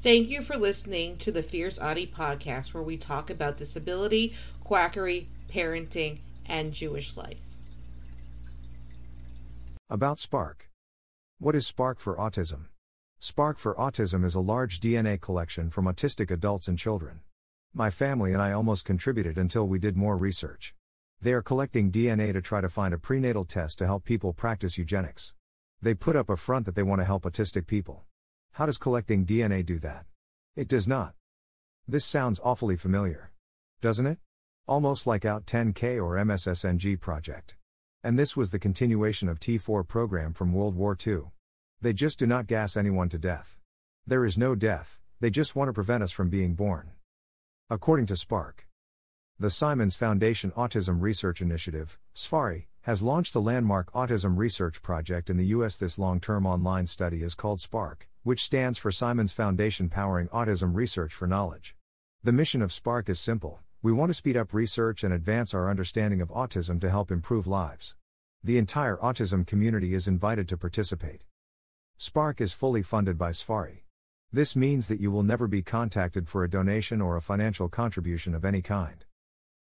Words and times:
Thank 0.00 0.28
you 0.28 0.42
for 0.42 0.56
listening 0.56 1.16
to 1.18 1.32
the 1.32 1.42
Fierce 1.42 1.76
Autie 1.76 2.06
podcast, 2.06 2.72
where 2.72 2.84
we 2.84 2.96
talk 2.96 3.30
about 3.30 3.56
disability, 3.56 4.32
quackery, 4.62 5.28
parenting, 5.52 6.20
and 6.46 6.72
Jewish 6.72 7.16
life. 7.16 7.38
About 9.90 10.20
Spark. 10.20 10.70
What 11.40 11.56
is 11.56 11.66
Spark 11.66 11.98
for 11.98 12.16
Autism? 12.16 12.66
Spark 13.18 13.58
for 13.58 13.74
Autism 13.74 14.24
is 14.24 14.36
a 14.36 14.40
large 14.40 14.78
DNA 14.78 15.20
collection 15.20 15.68
from 15.68 15.86
autistic 15.86 16.30
adults 16.30 16.68
and 16.68 16.78
children. 16.78 17.20
My 17.74 17.90
family 17.90 18.32
and 18.32 18.40
I 18.40 18.52
almost 18.52 18.84
contributed 18.84 19.36
until 19.36 19.66
we 19.66 19.80
did 19.80 19.96
more 19.96 20.16
research. 20.16 20.76
They 21.20 21.32
are 21.32 21.42
collecting 21.42 21.90
DNA 21.90 22.32
to 22.34 22.40
try 22.40 22.60
to 22.60 22.68
find 22.68 22.94
a 22.94 22.98
prenatal 22.98 23.44
test 23.44 23.78
to 23.78 23.86
help 23.86 24.04
people 24.04 24.32
practice 24.32 24.78
eugenics. 24.78 25.34
They 25.82 25.94
put 25.94 26.14
up 26.14 26.30
a 26.30 26.36
front 26.36 26.66
that 26.66 26.76
they 26.76 26.84
want 26.84 27.00
to 27.00 27.04
help 27.04 27.24
autistic 27.24 27.66
people. 27.66 28.04
How 28.58 28.66
does 28.66 28.76
collecting 28.76 29.24
DNA 29.24 29.64
do 29.64 29.78
that? 29.78 30.04
It 30.56 30.66
does 30.66 30.88
not. 30.88 31.14
This 31.86 32.04
sounds 32.04 32.40
awfully 32.42 32.74
familiar. 32.74 33.30
Doesn't 33.80 34.08
it? 34.08 34.18
Almost 34.66 35.06
like 35.06 35.24
Out 35.24 35.46
10K 35.46 36.04
or 36.04 36.16
MSSNG 36.16 37.00
project. 37.00 37.54
And 38.02 38.18
this 38.18 38.36
was 38.36 38.50
the 38.50 38.58
continuation 38.58 39.28
of 39.28 39.38
T4 39.38 39.86
program 39.86 40.32
from 40.32 40.52
World 40.52 40.74
War 40.74 40.96
II. 41.06 41.30
They 41.80 41.92
just 41.92 42.18
do 42.18 42.26
not 42.26 42.48
gas 42.48 42.76
anyone 42.76 43.08
to 43.10 43.16
death. 43.16 43.58
There 44.04 44.24
is 44.24 44.36
no 44.36 44.56
death, 44.56 44.98
they 45.20 45.30
just 45.30 45.54
want 45.54 45.68
to 45.68 45.72
prevent 45.72 46.02
us 46.02 46.10
from 46.10 46.28
being 46.28 46.54
born. 46.56 46.90
According 47.70 48.06
to 48.06 48.16
Spark, 48.16 48.66
the 49.38 49.50
Simons 49.50 49.94
Foundation 49.94 50.50
Autism 50.56 51.00
Research 51.00 51.40
Initiative, 51.40 51.96
SFARI, 52.12 52.66
has 52.80 53.02
launched 53.02 53.36
a 53.36 53.40
landmark 53.40 53.92
autism 53.92 54.36
research 54.36 54.82
project 54.82 55.30
in 55.30 55.36
the 55.36 55.46
U.S. 55.46 55.76
This 55.76 55.96
long 55.96 56.18
term 56.18 56.44
online 56.44 56.88
study 56.88 57.22
is 57.22 57.36
called 57.36 57.60
SPARK, 57.60 58.08
which 58.22 58.44
stands 58.44 58.78
for 58.78 58.92
Simons 58.92 59.32
Foundation 59.32 59.88
Powering 59.88 60.28
Autism 60.28 60.74
Research 60.74 61.14
for 61.14 61.26
Knowledge. 61.26 61.74
The 62.22 62.32
mission 62.32 62.62
of 62.62 62.72
SPARK 62.72 63.08
is 63.08 63.20
simple 63.20 63.60
we 63.80 63.92
want 63.92 64.10
to 64.10 64.14
speed 64.14 64.36
up 64.36 64.52
research 64.52 65.04
and 65.04 65.14
advance 65.14 65.54
our 65.54 65.70
understanding 65.70 66.20
of 66.20 66.30
autism 66.30 66.80
to 66.80 66.90
help 66.90 67.12
improve 67.12 67.46
lives. 67.46 67.94
The 68.42 68.58
entire 68.58 68.96
autism 68.96 69.46
community 69.46 69.94
is 69.94 70.08
invited 70.08 70.48
to 70.48 70.56
participate. 70.56 71.22
SPARK 71.96 72.40
is 72.40 72.52
fully 72.52 72.82
funded 72.82 73.16
by 73.16 73.30
SFARI. 73.30 73.82
This 74.32 74.56
means 74.56 74.88
that 74.88 75.00
you 75.00 75.12
will 75.12 75.22
never 75.22 75.46
be 75.46 75.62
contacted 75.62 76.28
for 76.28 76.42
a 76.42 76.50
donation 76.50 77.00
or 77.00 77.16
a 77.16 77.22
financial 77.22 77.68
contribution 77.68 78.34
of 78.34 78.44
any 78.44 78.62
kind. 78.62 79.04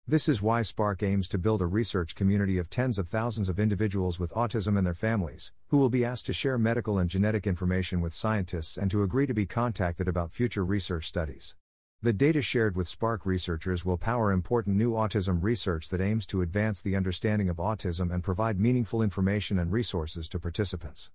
This 0.08 0.28
is 0.28 0.40
why 0.40 0.62
Spark 0.62 1.02
aims 1.02 1.26
to 1.30 1.36
build 1.36 1.60
a 1.60 1.66
research 1.66 2.14
community 2.14 2.58
of 2.58 2.70
tens 2.70 2.96
of 2.96 3.08
thousands 3.08 3.48
of 3.48 3.58
individuals 3.58 4.20
with 4.20 4.32
autism 4.34 4.78
and 4.78 4.86
their 4.86 4.94
families, 4.94 5.50
who 5.70 5.78
will 5.78 5.88
be 5.88 6.04
asked 6.04 6.26
to 6.26 6.32
share 6.32 6.58
medical 6.58 7.00
and 7.00 7.10
genetic 7.10 7.44
information 7.44 8.00
with 8.00 8.14
scientists 8.14 8.76
and 8.76 8.88
to 8.92 9.02
agree 9.02 9.26
to 9.26 9.34
be 9.34 9.46
contacted 9.46 10.06
about 10.06 10.30
future 10.30 10.64
research 10.64 11.08
studies. 11.08 11.56
The 12.02 12.12
data 12.12 12.40
shared 12.40 12.76
with 12.76 12.86
Spark 12.86 13.26
researchers 13.26 13.84
will 13.84 13.98
power 13.98 14.30
important 14.30 14.76
new 14.76 14.92
autism 14.92 15.42
research 15.42 15.88
that 15.88 16.00
aims 16.00 16.24
to 16.28 16.40
advance 16.40 16.80
the 16.80 16.94
understanding 16.94 17.48
of 17.48 17.56
autism 17.56 18.14
and 18.14 18.22
provide 18.22 18.60
meaningful 18.60 19.02
information 19.02 19.58
and 19.58 19.72
resources 19.72 20.28
to 20.28 20.38
participants. 20.38 21.10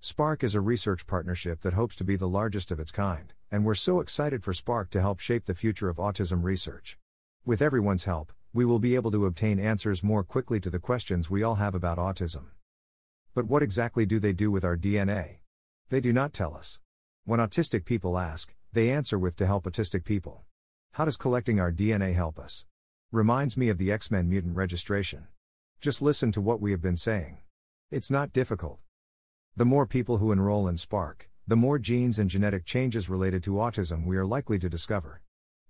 Spark 0.00 0.42
is 0.42 0.54
a 0.54 0.62
research 0.62 1.06
partnership 1.06 1.60
that 1.60 1.74
hopes 1.74 1.94
to 1.96 2.04
be 2.04 2.16
the 2.16 2.26
largest 2.26 2.70
of 2.70 2.80
its 2.80 2.90
kind, 2.90 3.34
and 3.50 3.66
we're 3.66 3.74
so 3.74 4.00
excited 4.00 4.42
for 4.42 4.54
Spark 4.54 4.88
to 4.92 5.02
help 5.02 5.20
shape 5.20 5.44
the 5.44 5.54
future 5.54 5.90
of 5.90 5.98
autism 5.98 6.42
research. 6.42 6.96
With 7.46 7.60
everyone's 7.60 8.04
help, 8.04 8.32
we 8.54 8.64
will 8.64 8.78
be 8.78 8.94
able 8.94 9.10
to 9.10 9.26
obtain 9.26 9.58
answers 9.58 10.02
more 10.02 10.24
quickly 10.24 10.60
to 10.60 10.70
the 10.70 10.78
questions 10.78 11.28
we 11.28 11.42
all 11.42 11.56
have 11.56 11.74
about 11.74 11.98
autism. 11.98 12.44
But 13.34 13.44
what 13.44 13.62
exactly 13.62 14.06
do 14.06 14.18
they 14.18 14.32
do 14.32 14.50
with 14.50 14.64
our 14.64 14.78
DNA? 14.78 15.40
They 15.90 16.00
do 16.00 16.10
not 16.10 16.32
tell 16.32 16.56
us. 16.56 16.78
When 17.26 17.40
autistic 17.40 17.84
people 17.84 18.16
ask, 18.16 18.54
they 18.72 18.90
answer 18.90 19.18
with 19.18 19.36
to 19.36 19.46
help 19.46 19.64
autistic 19.64 20.06
people. 20.06 20.44
How 20.92 21.04
does 21.04 21.18
collecting 21.18 21.60
our 21.60 21.70
DNA 21.70 22.14
help 22.14 22.38
us? 22.38 22.64
Reminds 23.12 23.58
me 23.58 23.68
of 23.68 23.76
the 23.76 23.92
X 23.92 24.10
Men 24.10 24.26
mutant 24.26 24.56
registration. 24.56 25.26
Just 25.82 26.00
listen 26.00 26.32
to 26.32 26.40
what 26.40 26.62
we 26.62 26.70
have 26.70 26.80
been 26.80 26.96
saying. 26.96 27.42
It's 27.90 28.10
not 28.10 28.32
difficult. 28.32 28.78
The 29.54 29.66
more 29.66 29.86
people 29.86 30.16
who 30.16 30.32
enroll 30.32 30.66
in 30.66 30.78
Spark, 30.78 31.28
the 31.46 31.56
more 31.56 31.78
genes 31.78 32.18
and 32.18 32.30
genetic 32.30 32.64
changes 32.64 33.10
related 33.10 33.42
to 33.42 33.56
autism 33.56 34.06
we 34.06 34.16
are 34.16 34.24
likely 34.24 34.58
to 34.60 34.70
discover. 34.70 35.20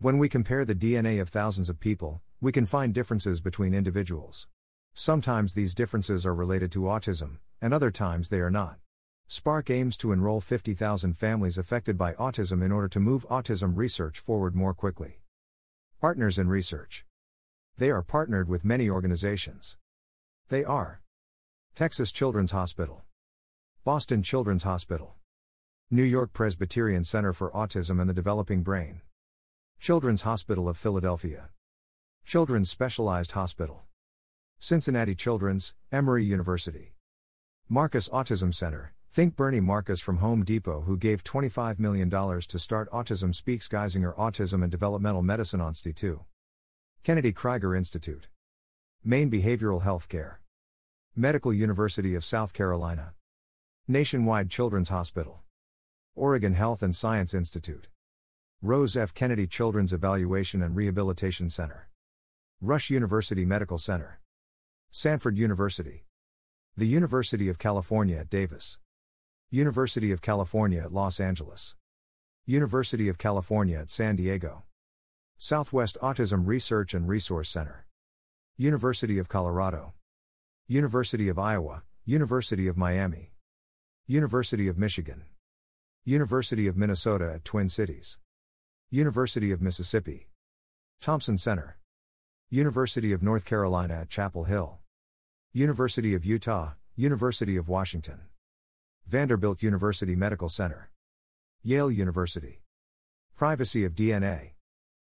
When 0.00 0.18
we 0.18 0.28
compare 0.28 0.64
the 0.64 0.74
DNA 0.74 1.20
of 1.20 1.28
thousands 1.28 1.68
of 1.68 1.80
people, 1.80 2.20
we 2.40 2.52
can 2.52 2.66
find 2.66 2.92
differences 2.92 3.40
between 3.40 3.72
individuals. 3.72 4.48
Sometimes 4.92 5.54
these 5.54 5.74
differences 5.74 6.26
are 6.26 6.34
related 6.34 6.70
to 6.72 6.80
autism, 6.80 7.38
and 7.62 7.72
other 7.72 7.90
times 7.90 8.28
they 8.28 8.40
are 8.40 8.50
not. 8.50 8.78
Spark 9.28 9.70
aims 9.70 9.96
to 9.98 10.12
enroll 10.12 10.40
50,000 10.40 11.14
families 11.14 11.56
affected 11.56 11.96
by 11.96 12.12
autism 12.14 12.62
in 12.62 12.70
order 12.70 12.88
to 12.88 13.00
move 13.00 13.26
autism 13.28 13.76
research 13.76 14.18
forward 14.18 14.54
more 14.54 14.74
quickly. 14.74 15.22
Partners 16.00 16.38
in 16.38 16.48
research. 16.48 17.06
They 17.78 17.90
are 17.90 18.02
partnered 18.02 18.48
with 18.48 18.64
many 18.64 18.90
organizations. 18.90 19.78
They 20.48 20.64
are 20.64 21.00
Texas 21.74 22.12
Children's 22.12 22.50
Hospital, 22.50 23.04
Boston 23.84 24.22
Children's 24.22 24.64
Hospital, 24.64 25.16
New 25.90 26.02
York 26.02 26.32
Presbyterian 26.32 27.04
Center 27.04 27.32
for 27.32 27.50
Autism 27.52 28.00
and 28.00 28.10
the 28.10 28.14
Developing 28.14 28.62
Brain. 28.62 29.00
Children's 29.80 30.22
Hospital 30.22 30.68
of 30.68 30.76
Philadelphia. 30.76 31.50
Children's 32.24 32.70
Specialized 32.70 33.32
Hospital. 33.32 33.84
Cincinnati 34.58 35.14
Children's, 35.14 35.74
Emory 35.92 36.24
University. 36.24 36.94
Marcus 37.68 38.08
Autism 38.08 38.52
Center, 38.54 38.94
think 39.12 39.36
Bernie 39.36 39.60
Marcus 39.60 40.00
from 40.00 40.18
Home 40.18 40.44
Depot 40.44 40.80
who 40.82 40.96
gave 40.96 41.22
$25 41.22 41.78
million 41.78 42.08
to 42.08 42.58
start 42.58 42.90
Autism 42.90 43.34
Speaks 43.34 43.68
Geisinger 43.68 44.16
Autism 44.16 44.62
and 44.62 44.70
Developmental 44.70 45.22
Medicine 45.22 45.60
Institute. 45.60 46.20
Kennedy 47.02 47.32
Krieger 47.32 47.76
Institute. 47.76 48.28
Maine 49.04 49.30
Behavioral 49.30 49.82
Health 49.82 50.08
Care. 50.08 50.40
Medical 51.14 51.52
University 51.52 52.14
of 52.14 52.24
South 52.24 52.54
Carolina. 52.54 53.12
Nationwide 53.86 54.50
Children's 54.50 54.88
Hospital. 54.88 55.42
Oregon 56.16 56.54
Health 56.54 56.82
and 56.82 56.96
Science 56.96 57.34
Institute. 57.34 57.88
Rose 58.66 58.96
F. 58.96 59.12
Kennedy 59.12 59.46
Children's 59.46 59.92
Evaluation 59.92 60.62
and 60.62 60.74
Rehabilitation 60.74 61.50
Center. 61.50 61.90
Rush 62.62 62.88
University 62.88 63.44
Medical 63.44 63.76
Center. 63.76 64.22
Stanford 64.90 65.36
University. 65.36 66.06
The 66.74 66.86
University 66.86 67.50
of 67.50 67.58
California 67.58 68.16
at 68.16 68.30
Davis. 68.30 68.78
University 69.50 70.12
of 70.12 70.22
California 70.22 70.80
at 70.80 70.94
Los 70.94 71.20
Angeles. 71.20 71.76
University 72.46 73.06
of 73.06 73.18
California 73.18 73.78
at 73.78 73.90
San 73.90 74.16
Diego. 74.16 74.62
Southwest 75.36 75.98
Autism 76.00 76.46
Research 76.46 76.94
and 76.94 77.06
Resource 77.06 77.50
Center. 77.50 77.84
University 78.56 79.18
of 79.18 79.28
Colorado. 79.28 79.92
University 80.68 81.28
of 81.28 81.38
Iowa, 81.38 81.82
University 82.06 82.66
of 82.66 82.78
Miami. 82.78 83.34
University 84.06 84.68
of 84.68 84.78
Michigan. 84.78 85.24
University 86.06 86.66
of 86.66 86.78
Minnesota 86.78 87.30
at 87.34 87.44
Twin 87.44 87.68
Cities. 87.68 88.18
University 88.94 89.50
of 89.50 89.60
Mississippi. 89.60 90.28
Thompson 91.00 91.36
Center. 91.36 91.78
University 92.48 93.10
of 93.10 93.24
North 93.24 93.44
Carolina 93.44 93.94
at 93.94 94.08
Chapel 94.08 94.44
Hill. 94.44 94.78
University 95.52 96.14
of 96.14 96.24
Utah, 96.24 96.74
University 96.94 97.56
of 97.56 97.68
Washington. 97.68 98.20
Vanderbilt 99.04 99.64
University 99.64 100.14
Medical 100.14 100.48
Center. 100.48 100.92
Yale 101.64 101.90
University. 101.90 102.62
Privacy 103.34 103.84
of 103.84 103.96
DNA. 103.96 104.52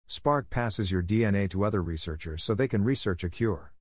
Spark 0.06 0.51
passes 0.51 0.93
your 0.93 1.03
DNA 1.03 1.51
to 1.51 1.65
other 1.65 1.83
researchers 1.83 2.45
so 2.45 2.55
they 2.55 2.69
can 2.69 2.85
research 2.85 3.25
a 3.25 3.29
cure. 3.29 3.73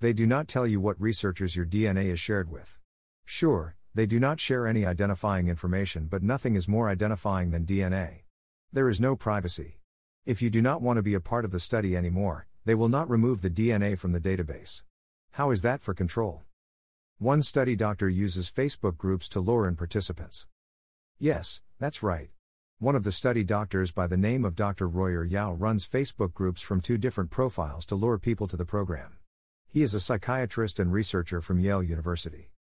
They 0.00 0.14
do 0.14 0.26
not 0.26 0.48
tell 0.48 0.66
you 0.66 0.80
what 0.80 0.98
researchers 0.98 1.54
your 1.54 1.66
DNA 1.66 2.06
is 2.06 2.18
shared 2.18 2.50
with. 2.50 2.78
Sure, 3.26 3.76
they 3.94 4.06
do 4.06 4.18
not 4.18 4.40
share 4.40 4.66
any 4.66 4.86
identifying 4.86 5.48
information, 5.48 6.06
but 6.06 6.22
nothing 6.22 6.56
is 6.56 6.66
more 6.66 6.88
identifying 6.88 7.50
than 7.50 7.66
DNA. 7.66 8.22
There 8.74 8.88
is 8.88 9.02
no 9.02 9.16
privacy. 9.16 9.76
If 10.24 10.40
you 10.40 10.48
do 10.48 10.62
not 10.62 10.80
want 10.80 10.96
to 10.96 11.02
be 11.02 11.12
a 11.12 11.20
part 11.20 11.44
of 11.44 11.50
the 11.50 11.60
study 11.60 11.94
anymore, 11.94 12.46
they 12.64 12.74
will 12.74 12.88
not 12.88 13.10
remove 13.10 13.42
the 13.42 13.50
DNA 13.50 13.98
from 13.98 14.12
the 14.12 14.20
database. 14.20 14.82
How 15.32 15.50
is 15.50 15.60
that 15.60 15.82
for 15.82 15.92
control? 15.92 16.44
One 17.18 17.42
study 17.42 17.76
doctor 17.76 18.08
uses 18.08 18.50
Facebook 18.50 18.96
groups 18.96 19.28
to 19.28 19.40
lure 19.40 19.68
in 19.68 19.76
participants. 19.76 20.46
Yes, 21.18 21.60
that's 21.78 22.02
right. 22.02 22.30
One 22.78 22.96
of 22.96 23.04
the 23.04 23.12
study 23.12 23.44
doctors 23.44 23.92
by 23.92 24.06
the 24.06 24.16
name 24.16 24.42
of 24.42 24.56
Dr. 24.56 24.88
Roger 24.88 25.26
Yao 25.26 25.52
runs 25.52 25.86
Facebook 25.86 26.32
groups 26.32 26.62
from 26.62 26.80
two 26.80 26.96
different 26.96 27.28
profiles 27.28 27.84
to 27.84 27.94
lure 27.94 28.18
people 28.18 28.48
to 28.48 28.56
the 28.56 28.64
program. 28.64 29.18
He 29.68 29.82
is 29.82 29.92
a 29.92 30.00
psychiatrist 30.00 30.80
and 30.80 30.90
researcher 30.90 31.42
from 31.42 31.60
Yale 31.60 31.82
University. 31.82 32.52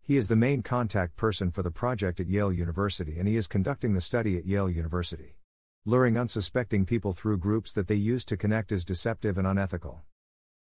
He 0.00 0.16
is 0.16 0.28
the 0.28 0.34
main 0.34 0.62
contact 0.62 1.14
person 1.16 1.50
for 1.50 1.62
the 1.62 1.70
project 1.70 2.20
at 2.20 2.26
Yale 2.26 2.54
University 2.54 3.18
and 3.18 3.28
he 3.28 3.36
is 3.36 3.46
conducting 3.46 3.92
the 3.92 4.00
study 4.00 4.38
at 4.38 4.46
Yale 4.46 4.70
University. 4.70 5.36
Luring 5.84 6.16
unsuspecting 6.16 6.86
people 6.86 7.12
through 7.12 7.38
groups 7.38 7.72
that 7.72 7.88
they 7.88 7.96
use 7.96 8.24
to 8.26 8.36
connect 8.36 8.70
is 8.70 8.84
deceptive 8.84 9.36
and 9.36 9.48
unethical. 9.48 10.02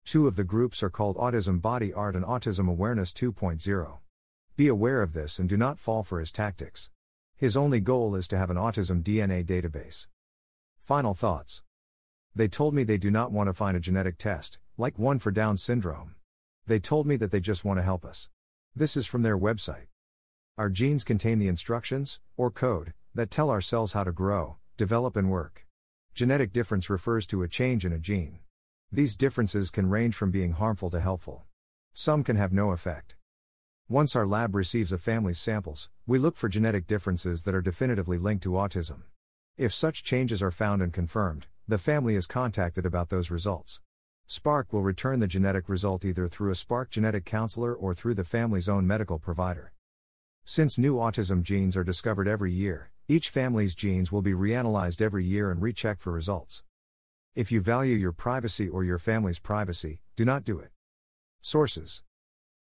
Two 0.06 0.28
of 0.28 0.36
the 0.36 0.44
groups 0.44 0.84
are 0.84 0.92
called 0.92 1.18
Autism 1.18 1.60
Body 1.60 1.92
Art 1.92 2.16
and 2.16 2.24
Autism 2.24 2.70
Awareness 2.70 3.12
2.0. 3.12 3.98
Be 4.56 4.68
aware 4.68 5.02
of 5.02 5.14
this 5.14 5.40
and 5.40 5.50
do 5.50 5.58
not 5.58 5.80
fall 5.80 6.04
for 6.04 6.20
his 6.20 6.32
tactics. 6.32 6.92
His 7.36 7.58
only 7.58 7.80
goal 7.80 8.14
is 8.14 8.28
to 8.28 8.38
have 8.38 8.52
an 8.52 8.58
autism 8.58 9.02
DNA 9.02 9.44
database. 9.44 10.06
Final 10.78 11.16
thoughts. 11.16 11.64
They 12.36 12.48
told 12.48 12.76
me 12.76 12.84
they 12.84 13.00
do 13.00 13.10
not 13.10 13.32
want 13.32 13.48
to 13.48 13.54
find 13.54 13.76
a 13.76 13.80
genetic 13.80 14.20
test, 14.20 14.60
like 14.78 15.00
one 15.00 15.18
for 15.18 15.32
Down 15.32 15.58
syndrome. 15.58 16.14
They 16.68 16.78
told 16.78 17.08
me 17.08 17.16
that 17.16 17.32
they 17.32 17.40
just 17.40 17.66
want 17.66 17.80
to 17.80 17.84
help 17.84 18.06
us. 18.06 18.30
This 18.76 18.96
is 18.96 19.08
from 19.08 19.24
their 19.24 19.40
website. 19.40 19.88
Our 20.56 20.70
genes 20.70 21.04
contain 21.04 21.40
the 21.40 21.48
instructions, 21.48 22.20
or 22.38 22.52
code, 22.52 22.94
that 23.16 23.32
tell 23.32 23.50
our 23.50 23.60
cells 23.60 23.94
how 23.94 24.04
to 24.04 24.12
grow, 24.12 24.59
develop, 24.80 25.18
and 25.18 25.30
work. 25.30 25.68
Genetic 26.14 26.54
difference 26.54 26.90
refers 26.90 27.28
to 27.28 27.44
a 27.44 27.50
change 27.50 27.86
in 27.86 27.92
a 27.92 28.00
gene. 28.00 28.40
These 28.90 29.18
differences 29.18 29.72
can 29.72 29.90
range 29.90 30.16
from 30.16 30.32
being 30.32 30.54
harmful 30.54 30.90
to 30.92 31.02
helpful. 31.02 31.44
Some 31.92 32.24
can 32.24 32.38
have 32.38 32.54
no 32.54 32.72
effect. 32.72 33.18
Once 33.90 34.16
our 34.16 34.26
lab 34.26 34.56
receives 34.56 34.94
a 34.94 34.98
family's 34.98 35.38
samples, 35.38 35.90
we 36.08 36.18
look 36.18 36.38
for 36.38 36.48
genetic 36.48 36.88
differences 36.88 37.44
that 37.44 37.54
are 37.54 37.62
definitively 37.62 38.18
linked 38.18 38.44
to 38.44 38.52
autism. 38.52 39.02
If 39.58 39.74
such 39.74 40.06
changes 40.06 40.42
are 40.42 40.50
found 40.50 40.82
and 40.82 40.94
confirmed, 40.94 41.48
the 41.68 41.78
family 41.78 42.16
is 42.16 42.26
contacted 42.26 42.86
about 42.86 43.10
those 43.10 43.30
results. 43.30 43.82
Spark 44.28 44.72
will 44.72 44.82
return 44.82 45.20
the 45.20 45.28
genetic 45.28 45.68
result 45.68 46.06
either 46.06 46.30
through 46.30 46.52
a 46.52 46.56
Spark 46.56 46.90
genetic 46.90 47.26
counselor 47.26 47.74
or 47.74 47.94
through 47.94 48.14
the 48.14 48.24
family's 48.24 48.70
own 48.70 48.88
medical 48.88 49.20
provider. 49.20 49.74
Since 50.52 50.80
new 50.80 50.96
autism 50.96 51.44
genes 51.44 51.78
are 51.78 51.84
discovered 51.84 52.28
every 52.28 52.52
year, 52.52 52.90
each 53.08 53.30
family's 53.30 53.76
genes 53.76 54.12
will 54.12 54.24
be 54.24 54.32
reanalyzed 54.32 55.00
every 55.00 55.24
year 55.24 55.52
and 55.52 55.62
rechecked 55.62 56.02
for 56.02 56.12
results. 56.12 56.64
If 57.36 57.52
you 57.52 57.62
value 57.62 57.96
your 57.96 58.14
privacy 58.14 58.68
or 58.68 58.84
your 58.84 58.98
family's 58.98 59.38
privacy, 59.38 60.00
do 60.16 60.26
not 60.26 60.44
do 60.44 60.58
it. 60.58 60.72
Sources 61.40 62.02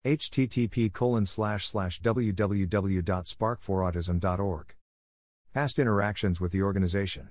http 0.05 0.93
colon 0.93 1.25
slash 1.25 1.67
slash 1.67 2.03
www.spark4autism.org. 2.03 4.75
Past 5.55 5.79
interactions 5.79 6.39
with 6.39 6.53
the 6.53 6.63
organization. 6.63 7.31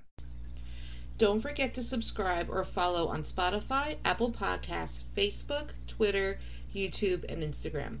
Don't 1.16 1.42
forget 1.42 1.74
to 1.74 1.82
subscribe 1.82 2.50
or 2.50 2.64
follow 2.64 3.06
on 3.06 3.22
Spotify, 3.22 3.98
Apple 4.04 4.32
Podcasts, 4.32 4.98
Facebook, 5.16 5.68
Twitter, 5.86 6.40
YouTube, 6.74 7.24
and 7.28 7.44
Instagram. 7.44 8.00